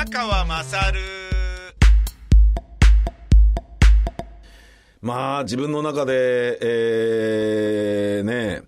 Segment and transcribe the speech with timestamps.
[0.00, 1.00] 宮川まさる
[5.02, 8.62] まあ、自分の中で、えー、ね、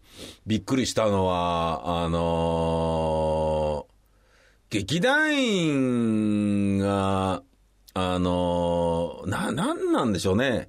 [0.47, 7.43] びっくりしたのは、あのー、劇団員が、
[7.95, 10.69] あのー、な、なんなんでしょうね。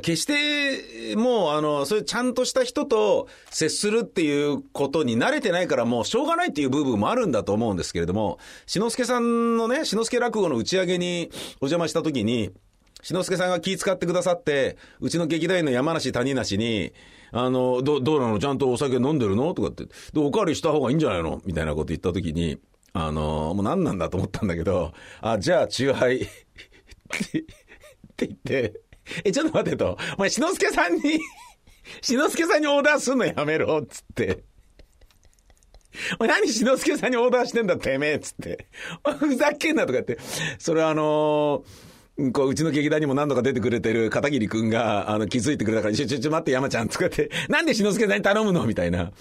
[0.00, 11.30] 決して、もう、あの、そういうちゃんとした人と接するっていうことに慣れてないから、もうしょうがないっていう部分もあるんだと思うんですけれども、志の輔さんのね、志の輔落語の打ち上げに
[11.60, 12.50] お邪魔したときに、
[13.02, 16.94] 志の輔さんが気遣ってくださって、うちの劇団員の山梨谷梨に、
[17.32, 18.38] あの、ど、どうなの？
[18.38, 19.52] ちゃんとお酒飲んでるの？
[19.52, 21.42] とかって、で、おかわりした方がいいんじゃないの？
[21.44, 22.58] みたいなこと言ったときに、
[22.94, 26.26] あの、もう何なんだと思ったんだけど、あ、じゃあ、チューハイっ
[28.16, 28.80] て言って、
[29.24, 29.98] え、ちょっと待ってと。
[30.16, 31.00] お前、しのすけさんに
[32.00, 34.44] しのすけさんにオーダーすんのやめろ、っつって。
[36.18, 38.66] お前何しのすけさんにオーダーしてんだ、てめえ、っつって。
[39.18, 40.18] ふざけんなとか言って。
[40.58, 49.12] それはあのー、こう、うちの劇団にも何度か出てくれてる片桐くんが、あの、気づいてくれたから、ちょ、ちょ、ちょ、待って、山ちゃん、つかって、なんでしのすけさんに頼むのみたいな、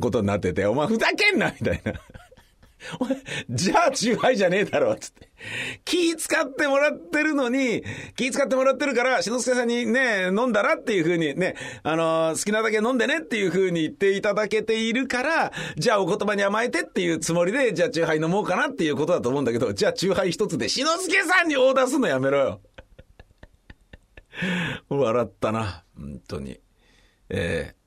[0.00, 1.92] ことになってて、お前ふざけんなみたいな。
[3.48, 5.30] じゃあ、チューハイじゃねえだろ、つって。
[5.84, 7.82] 気使ってもらってるのに、
[8.16, 22.60] 気使ってもらってるから、しのすけさんにね、飲んだらっていう風にね、あのー、好きなだけ飲んでねっていう風に言っていただけているから、じゃあお言葉に甘えてっていうつもりで、じゃあチューハイ飲もうかなっていうことだと思うんだけど、じゃあチューハイ一つで、しのすけさんにオーダーすんのやめろよ。
[24.88, 26.60] 笑ったな、本当に。
[27.28, 27.81] ええー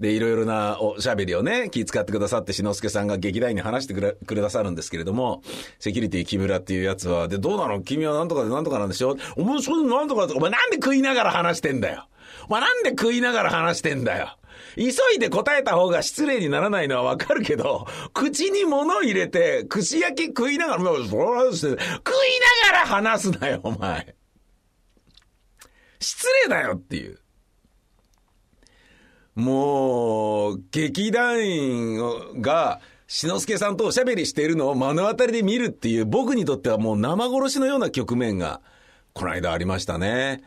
[0.00, 5.42] で、いろいろなおしゃべりをね、気遣ってくださって、しのすけさんが劇団員に話してくれ、くださるんですけれども、
[5.78, 7.82] セキュリティ木村っていうやつは、で、どうなの？
[7.82, 9.16] 君はなんとかでなんとかなんでしょ？
[9.36, 12.06] お前、それなんとかお前なんで食いながら話してんだよ？
[12.48, 14.36] お前なんで食いながら話してんだよ？
[14.76, 21.76] 急いで答えた方が失礼にならないのはわかるけど、口に物入れて、串焼き食いながら、食いなが
[22.72, 24.14] ら話すなよ、お前。
[25.98, 27.18] 失礼だよっていう。
[29.34, 38.60] もう、劇団員が、志の輔さんとおしゃべりしているのを目の当たりで見るっていう、僕にとってはもう生殺しのような局面が、
[39.12, 40.42] この間ありましたね。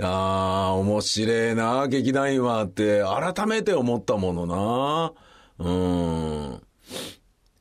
[0.00, 5.12] ああ、面白いな、劇団員はって、改めて思ったものな。
[5.58, 6.62] うん。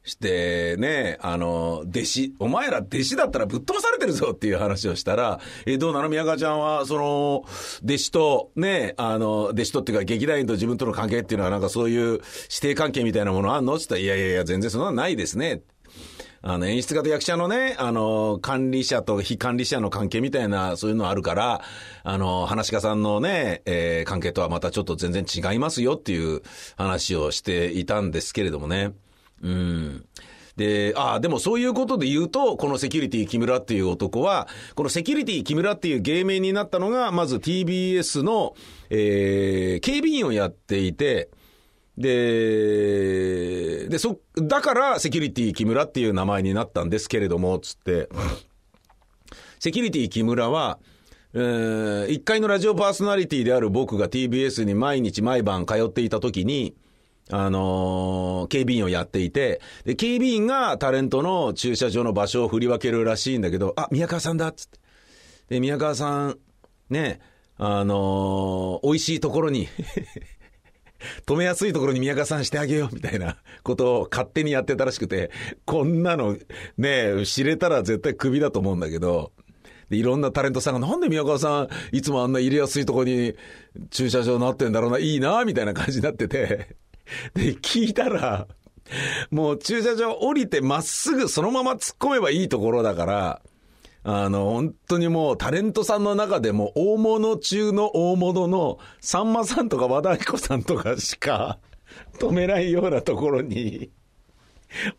[0.03, 6.09] してね、あの、弟子、お前ら弟子だったらぶっ飛ばされてるぞっていう話をしたら、え、どうなの？
[6.09, 7.45] 宮川ちゃんは、その、
[7.83, 12.21] 弟子と、ね、あの、弟子とっていうか劇団員と自分との関係っていうのはなんかそういう指
[12.61, 13.75] 定関係みたいなものあんの？
[13.75, 15.61] って言ったら、いやいやいや、全然そんなのないですね。
[16.43, 21.61] あの、演出家と役者のね、あの、管理者と非管理者の関係みたいな、そういうのあるから、
[22.03, 26.41] あの、話家さんのね、えー、関係とはまたちょっと全然違いますよっていう
[26.77, 28.93] 話をしていたんですけれどもね。
[29.41, 30.05] うん。
[30.55, 38.55] で、ああ、でもそういうことで言うと、このセキュリティ木村っていう男は、このセキュリティ木村っていう芸名になったのが、まず TBS の、
[38.89, 41.29] えー、警備員をやっていて、
[41.97, 48.09] で、で、そ、だからセキュリティ木村っていう名前になったんですけれども、つって、
[49.59, 50.79] セキュリティ木村は、
[51.33, 56.75] えー、1階のラジオパーソナリティである僕が TBS に毎日毎晩通っていた時に、
[57.31, 64.79] あのー、警備員をやっていて、で、警備員がタレントの駐車場の場所を振り分けるらしいんだけど、あ、宮川さんだっつって。
[65.49, 66.37] で、宮川さん、
[66.89, 67.19] ね、
[67.57, 69.69] あのー、美味しいところに
[71.25, 75.31] 止めやすいところに宮川さんしてあげようみたいな ことを勝手にやってたらしくて、
[75.65, 76.37] こんなの
[76.77, 79.31] ね、知れたら絶対クビだと思うんだけど、
[79.89, 83.35] で、いろんなタレントさんが、なんで宮川さん、いつもあんな入れやすいところに
[83.89, 86.75] 駐車場になってんだろうな、いいな、みたいな感じになってて、
[87.33, 88.47] で、聞いたら、
[89.29, 93.41] もう駐車場降りてまっすぐそのまま突っ込めばいいところだから、
[94.03, 101.59] あの、本当にもうタレントさんの中でも大物中の大物のさんまさんとか和田アキ子さんとかしか
[102.17, 103.91] 止めないようなところに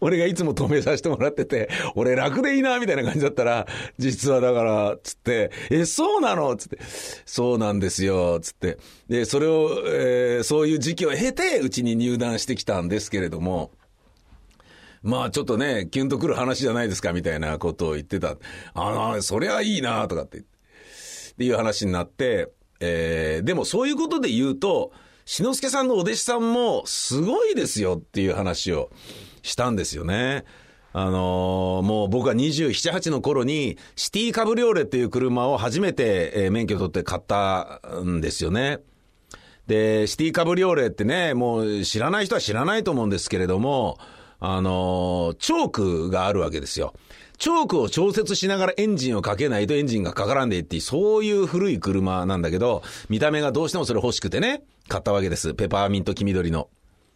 [0.01, 3.67] 俺がいつも止めさせてもらってて、俺楽でいいな、みたいな感じだったら、
[3.99, 6.57] 実はだから、つって、え、そうなの？
[6.57, 6.79] つって、
[7.27, 8.79] そうなんですよ、つって。
[9.09, 13.71] で、それを、えー、そういう時期を経て、うちに入団してきたんですけれども、
[15.03, 18.37] まあちょっとね、キュンとくる話じゃないですか、みたいなことを言ってた。
[18.75, 20.39] ああ、そりゃいいな、とかって。
[20.39, 20.43] っ
[21.37, 24.93] ていう話になって、えー、でもそういうことで言うと、
[25.25, 28.91] 志の輔さんのお弟子さんもすごいですよっていう話を
[29.43, 30.45] したんですよね。
[30.95, 38.79] あのー、もう僕が27、8の頃にシティカブリオレっていう車を初めて、え、免許取って買ったんですよね。
[39.67, 43.97] で、シティカブリオレってね、もう知らない人は知らないと思うんですけれども、
[44.39, 46.95] あのー、チョークがあるわけですよ。
[47.39, 55.55] チョークを調節しながらエンジンをかけないとエンジンがかからんでいってそういう古い車なんだけど、見た目がどうしてもそれ欲しくてね、買ったわけです。
[55.55, 56.69] ペパーミント黄緑の。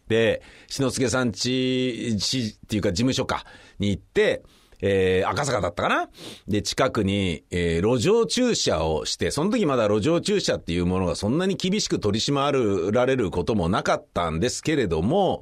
[0.07, 3.45] で、篠介さんち、ちっていうか事務所か、
[3.79, 4.43] に行って、
[4.79, 6.09] えー、赤坂だったかな？
[6.47, 12.51] で、近くに、えー、路上駐車をして、その時まだ路上駐車っていうものがそんなに厳しく取り締ま
[12.91, 15.41] られることもなかったんですけれども、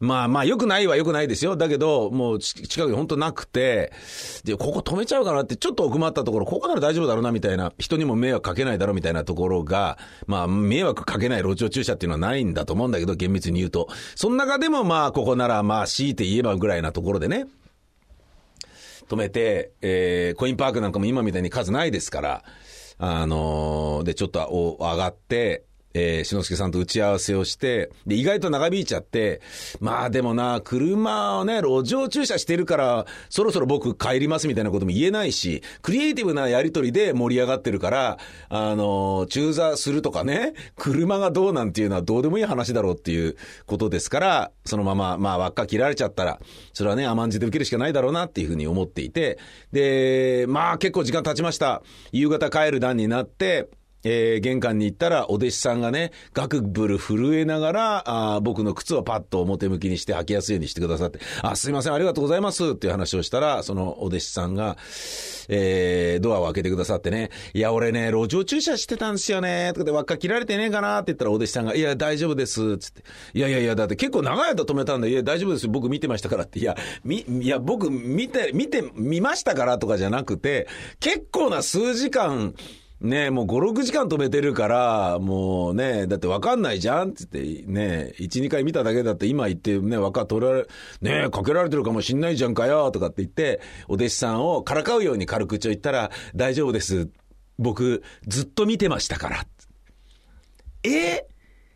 [0.00, 1.56] まあまあ、良くないは良くないですよ。
[1.56, 3.92] だけど、もう近くに本当なくて、
[4.44, 13.88] で、ここ止めちゃうかなって、ちょっと奥まったところ、ここなら大丈夫だろうな、みたいな、人にも迷惑かけないだろう、みたいなところが、まあ、迷惑かけない路上駐車っていうのはないんだと思うんだけど、厳密に言うと。
[14.14, 17.46] その中でも、まあ、ここなら、まあ、強いて言えばぐらいなところでね、
[19.08, 22.44] 止めて、えー、コインパークなんかも今みたいに数ないですから、
[22.98, 25.65] あのー、で、ちょっとお上がって、
[25.98, 29.40] えー、篠介さんと打ち合わせをして、で、意外と長引いちゃって、
[29.80, 38.18] まあでもな、車をね、路上駐車してるから、そろそろ僕帰りますみたいなことも言えないし、クリエイティブなやりとりで盛り上がってるから、
[38.50, 46.40] あの、中座するとかね、車がどうなんていうのはどうでもいい話だろうっていうことですから、そのまま、まあ輪っか切られちゃったら、
[46.74, 49.38] それはね、甘んじて受けるしかないだろうなっていうふうに思っていて、
[49.72, 51.82] で、まあ結構時間経ちました。
[52.12, 53.70] 夕方帰る段になって、
[54.08, 58.02] えー、玄関に行ったら、お弟子さんがね、ガクブル震えながら、
[58.36, 64.76] あ僕の靴をパッと表向きにして履きやすいようにしてくださって、あ、すいません、ありがとうございますっていう話をしたら、そのお弟子さんが、
[65.48, 73.02] えー、ドアを開けてくださってね、いや、俺ね、路上駐車してたんですよね、とかで輪っか切られてねえかなって言ったら、お弟子さんが、いや、大丈夫です、つって。
[73.34, 76.60] いやいやいや、だって結構長い間止めたんで、いや、大丈夫ですよ、僕見てましたからって。
[76.60, 80.68] いや、み、いや、僕見て、見て、見ましたからとかじゃなくて、
[81.00, 82.54] 結構な数時間、
[83.00, 90.66] ねもう5、6時間止めてるから、もうね、だってわかんないじゃんって言って、ね1、2回見ただけだって今言ってね、わか、取られ、
[91.02, 97.08] ねかけられてるかもしんないじゃんかよ、とかって言って、お弟子さんをからかうように軽口を言ったら、大丈夫です。
[97.58, 99.46] 僕、ずっと見てましたから。
[100.82, 101.26] え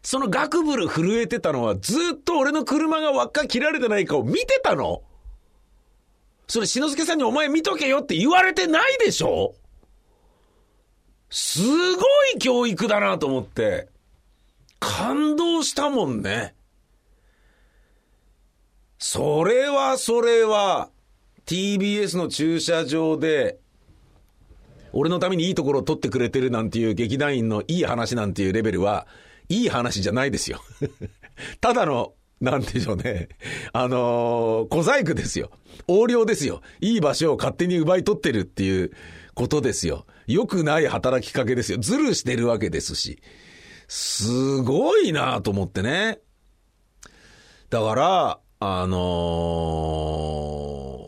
[0.02, 5.02] そのガクブル震えてたのは、ずっと俺の車が輪っか切られてないかを見てたの？
[6.48, 9.54] それ、篠介さんにお前見とけよって言われてないでしょ？
[11.30, 11.62] す
[11.96, 12.02] ご
[12.34, 13.88] い教育だなと思って、
[14.80, 16.54] 感動したもんね。
[18.98, 20.90] それはそれは、
[21.46, 23.58] TBS の駐車場で、
[24.92, 29.06] 俺のためにいいところを取ってくれてるなんていう劇団員のいい話なんていうレベルは、
[29.48, 30.60] いい話じゃないですよ。
[31.60, 33.28] ただの、なんでしょうね。
[33.72, 35.50] あのー、小細工ですよ。
[35.88, 36.62] 横領ですよ。
[36.80, 38.92] いい場所を勝手に奪い取ってるっていう
[39.34, 40.06] ことですよ。
[40.32, 41.78] 良くない働きかけですよ。
[41.78, 43.22] ずるしてるわけですし。
[43.88, 46.20] すごいなと思ってね。
[47.70, 48.98] だから、あの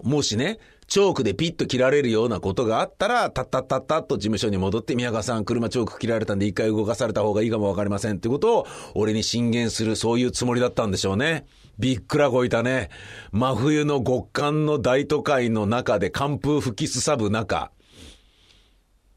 [0.04, 0.58] ー、もしね、
[0.88, 11.46] チョークでピッと切られるようなことがあったら、たったったったっと事務所に戻って、宮川さん、車チョーク切られたんで一回動かされた方がいいかもわかりませんってことを、俺に進言する、そういうつもりだったんでしょうね。
[11.78, 12.90] びっくらこいたね。
[13.30, 17.70] 真冬の極寒の大都会の中で寒風吹きすさぶ中、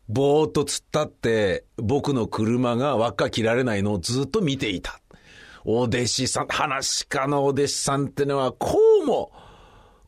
[0.07, 4.99] ぼーっと突っ立って、僕の車が輪っか切られないのをずっと見ていた。
[5.63, 9.31] お弟子さん、話家のお弟子さんってのは、こうも、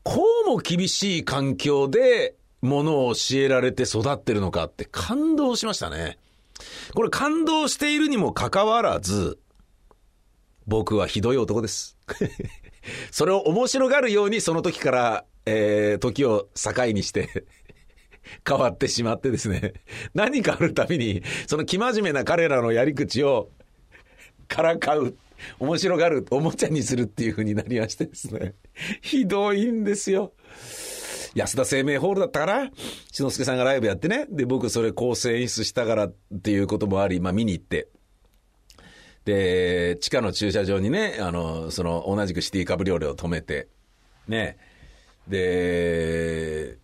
[0.04, 6.18] こうも厳しい環境で、ものを教えられて育ってるのかって感動しましたね。
[6.94, 9.38] これ感動しているにもかかわらず、
[10.66, 11.96] 僕はひどい男です。
[13.10, 17.44] それを面白がるようにその時から、えー、時を境にして
[18.46, 19.74] 変わってしまってですね、
[20.14, 23.50] 何かあるたびに、その生真面目な彼らのやり口を
[24.48, 25.16] からかう。
[25.60, 28.54] 面白がる、おもちゃにするっていう風になりましてですね。
[29.02, 30.32] ひどいんですよ。
[31.34, 32.70] 安田生命ホールだったかな？
[33.12, 34.26] 篠之助さんがライブやってね。
[34.28, 37.88] で、僕それ構成演出したからっていうこともあり、まあ見に行って。
[39.24, 43.68] で、地下の駐車場にね、あの、その同じくシティカブリオレを止めて、
[44.26, 44.56] ね。
[45.28, 46.78] で、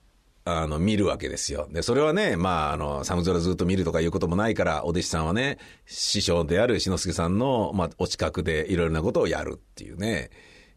[0.47, 1.69] あの、見るわけですよ。
[1.73, 10.31] で、それはね、まあ、あの、寒空ずっと見るとかいうこともないから、お弟子さんはね、師匠である篠介さんの、まあ、お近くでいろいろなことをやるっていうね、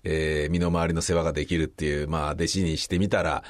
[0.04, 3.44] えー、身の回りの世話ができるっていう、まあ、弟子にしてみたら、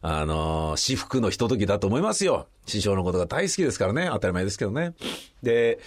[0.00, 2.46] あの私服のひとときだと思いますよ。
[2.66, 4.94] 師匠のことが大好きですからね、当たり前ですけどね。
[5.42, 5.80] で、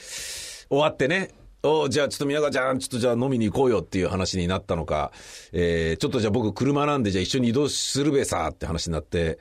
[0.69, 1.29] 終わってね、
[1.63, 5.11] おじゃあちょっと宮川ちゃん、ちょっとじゃあ飲みに行こうよっていう話になったのか、
[5.51, 9.37] えー、ちょっとじゃあ僕車なんでじゃあ一緒に移動するべさって話になって、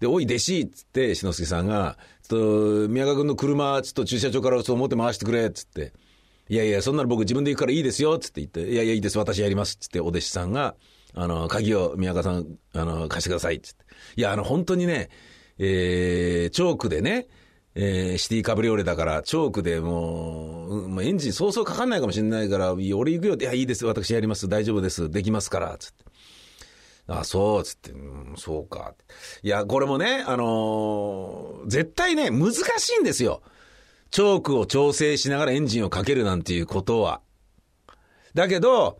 [0.00, 5.92] で、おい、弟子っつって、篠介さんが、ちょっと、宮川君の車、ちょっと駐車場からそう持って回してくれ、っつって。
[6.48, 10.74] いやいや、そんなの僕自分で行くからいいですよ、つって言って、いやいや、いいです、私やります、つって、お弟子さんが、
[11.14, 13.84] あの、鍵を宮川さん、あの、貸してください、つって。
[14.16, 15.10] いや、あの、本当にね、
[15.58, 17.28] えー、チョークでね、
[17.74, 26.04] えー、シティカブリオレだから、チョークでもう、うん、エンジンそうそうかかんないかもしれないから、俺行くよって、いや、いいです、私やります、大丈夫です、できますから、つって。
[27.06, 27.96] あ、あそう、つって、う
[28.32, 28.94] ん、そうか。
[29.42, 33.42] いや、これもね、あのー、絶対ね、難しいんですよ。
[34.10, 37.20] チョークを調整しながらエンジンをかけるなんていうことは。
[38.34, 38.98] だけど、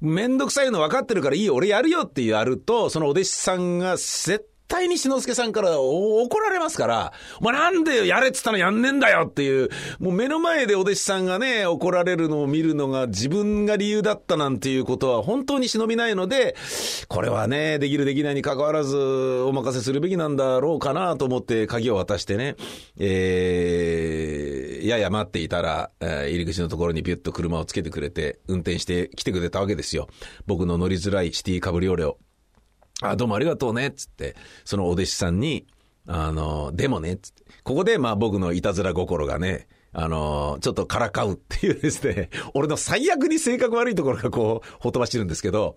[0.00, 16.54] めんどくさいの分かってるからいい、俺やるよってやると、そのお弟子さんが絶対に志の輔さんから怒られますから、お前なんでやれっつったのやんねんだよっていう、もう目の前でお弟子さんがね、怒られるのを見るのが自分が理由だったなんていうことは本当に忍びないので、
[17.08, 22.56] これはね、できるできないに関わらずお任せするべきなんだろうかなと思って鍵を渡してね、
[22.98, 30.08] えー、やや待っていたら、えー、入り口のところにピュッと車をつけてくれて、運転して来てくれたわけですよ。
[30.46, 32.18] 僕の乗りづらいシティカブリオレを。
[33.02, 35.66] あ、どうもありがとうね、つって、そのお弟子さんに、
[36.06, 45.76] あの、でもね、つって、ここでまあ僕のいたずら心がね、あの、ちょっとからかうっていうですね、俺の最悪に性格悪いところがこう、ほとばしてるんですけど、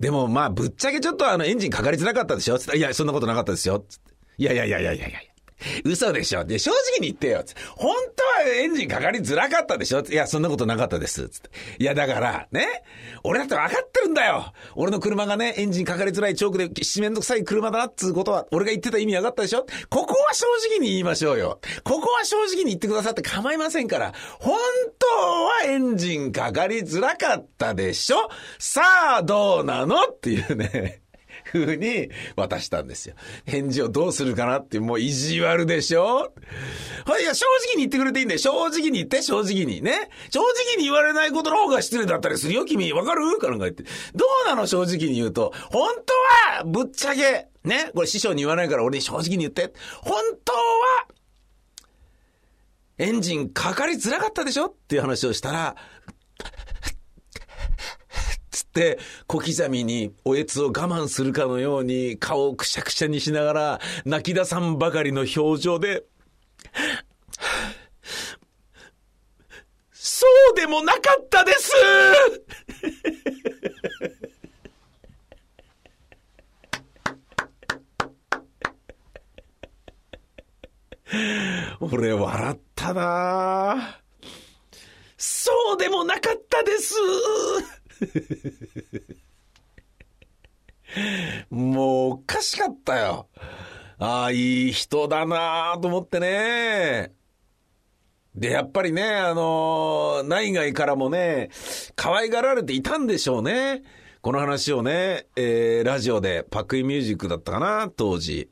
[0.00, 3.84] でもまあ、ぶっちゃけちょっとあの、エンジンかかりづらかったでしょつって、いや、そんなことなかったですよ。
[3.88, 4.14] つって。
[4.36, 5.33] いやいやいやいやいやいや。
[5.84, 7.44] 嘘でしょで、正直に言ってよ。
[7.76, 11.28] 本当はエンジンかかりづらかったでしょいや、そんなことなかったです。
[11.28, 11.50] つって。
[11.78, 12.82] いや、だから、ね。
[13.22, 14.52] 俺だって分かってるんだよ。
[14.74, 21.60] 俺の車がね、エンジンかかりづらいチョークで、しめんどくさい車だなっつうことは、俺が言ってた意味分かったでしょここは正直に言いましょうよ。
[21.82, 24.12] ここは正直に言ってくださって構いませんから。
[24.40, 24.58] 本
[24.98, 25.06] 当
[25.46, 28.28] はエンジンかかりづらかったでしょ
[28.58, 28.82] さ
[29.18, 30.04] あ、どうなの？
[30.04, 31.03] っていうね。
[31.54, 33.14] 風に渡したんですよ。
[33.46, 36.32] 返事をどうするかなってもう意地悪でしょ？
[37.06, 38.38] はい、いや、正直に言ってくれていいんだよ。
[38.38, 39.80] 正直に言って、正直に。
[39.80, 40.10] ね。
[40.30, 42.92] 正直に言われないことの方が失礼だったりするよ、君。
[42.92, 43.38] わかる？
[43.38, 43.84] かなんか言って。
[44.14, 44.66] どうなの？
[44.66, 45.52] 正直に言うと。
[45.70, 46.14] 本当
[46.58, 47.90] は、ぶっちゃけ、ね？
[47.94, 49.72] これ師匠に言わないから俺に正直に言って。
[50.02, 50.58] 本当は、
[52.98, 54.66] エンジンかかりづらかったでしょ？
[54.66, 55.76] っていう話をしたら、
[59.26, 66.04] 小刻みにおえつを我慢するかのように顔をくしゃくしゃにしながら泣き出さんばかりの表情で、
[69.92, 71.72] そうでもなかったです！
[81.80, 84.00] 俺笑ったな
[85.16, 86.94] そうでもなかったです！
[91.50, 93.28] もうおかしかったよ。
[93.98, 97.12] ああ、いい人だなと思ってね。
[98.34, 101.50] で、やっぱりね、あのー、内外からもね、
[101.94, 103.82] 可愛がられていたんでしょうね。
[104.22, 108.48] この話をね、えー、ラジオで、パクイミュージックだったかな、当時。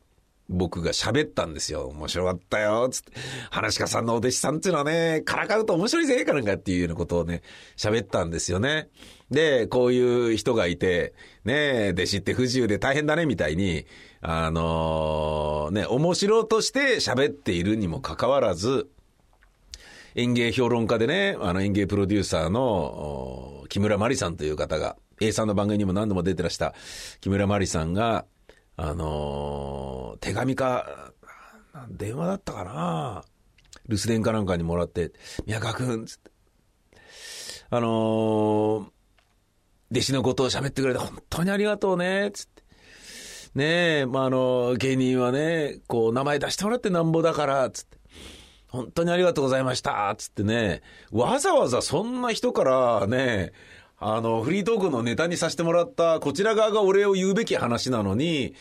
[0.48, 1.86] 僕が喋ったんですよ。
[1.86, 3.12] 面白かったよ、つって。
[3.50, 7.42] 話家さんのお弟子さんっていうのはね、からかうと面白いぜ、かなんかっていうようなことをね、
[7.76, 8.88] 喋ったんですよね。
[9.30, 13.86] で、こういう人がいて、ね弟子って不自由で大変だね、みたいに、
[14.20, 18.88] あのー、ね、面白として喋っているにもかかわらず、
[20.14, 26.74] 演芸評論家でね、あの演芸プロデューサーの木村真理さんという方が、A さんの番組にも何度も出てらした
[27.20, 28.26] 木村真理さんが、
[28.76, 31.12] あのー、手紙か、
[31.90, 33.24] 電話だったかな
[33.88, 35.12] 留守電かなんかにもらって、
[35.46, 36.30] 宮川くん、つって。
[37.70, 38.90] あのー、
[39.90, 42.62] 弟子のことを喋ってくれて本当にありがとうね、つって。
[43.54, 43.64] ね
[44.00, 47.98] え、まあ、あの、芸人はね、こう、名前出してもらってなんぼだから、つって。
[48.68, 50.80] 本当にありがとうございました、つってね。
[51.10, 53.52] わざわざそんな人からね、
[54.04, 58.54] あの、フリートークのネタにさせてもらった、こちら側がお礼を言うべき話なのに、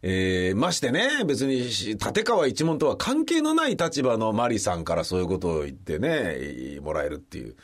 [0.00, 7.56] えー、ましてね、別に、立川一門とは関係のない立場のマリさんからそういうことを言ってね、もらえるっていう。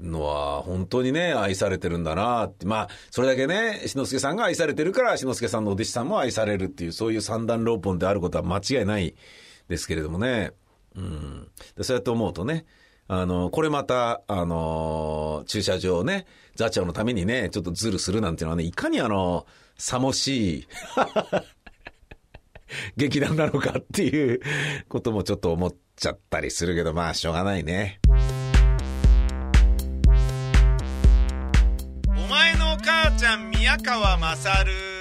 [0.00, 2.66] のは、本当にね、愛されてるんだなって。
[2.66, 9.14] まあ、それだけね、志の輔さんが愛されてるから、志の輔さんのお弟子さんも愛されるっていう、そういう三段六本であることは間違いない
[9.68, 10.52] ですけれどもね。
[10.96, 11.48] うん。
[11.76, 12.64] でそうやって思うとね、
[13.14, 20.68] あの、これまた、あの、駐車場ね、座長のためにね、ちょっとズルするなんていうのはね、いかにあの、さもしい
[22.96, 24.40] 劇団なのかっていう
[24.88, 28.00] こともちょっと思っちゃったりするけど、まあ、しょうがないね。
[32.08, 34.91] お前のお母ちゃん宮川勝